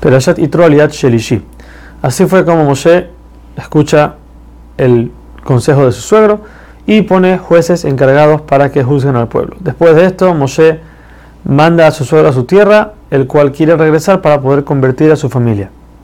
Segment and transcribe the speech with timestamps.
[0.00, 1.42] Perashat Itro Aliat Shelishi.
[2.02, 3.08] Así fue como Moshe
[3.56, 4.14] escucha
[4.76, 5.10] el
[5.44, 6.40] consejo de su suegro
[6.86, 9.56] y pone jueces encargados para que juzguen al pueblo.
[9.60, 10.80] Después de esto, Moshe
[11.44, 15.16] manda a su suegro a su tierra, el cual quiere regresar para poder convertir a
[15.16, 15.70] su familia.